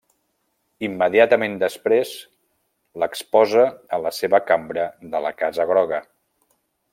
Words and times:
Immediatament 0.87 1.57
després 1.63 2.13
l'exposa 3.03 3.67
a 3.99 4.03
la 4.07 4.13
seva 4.21 4.41
cambra 4.49 4.87
de 5.13 5.23
la 5.27 5.33
Casa 5.43 5.69
Groga. 5.75 6.03